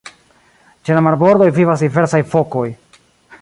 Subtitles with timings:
[0.87, 2.67] Ĉe la marbordoj vivas diversaj fokoj.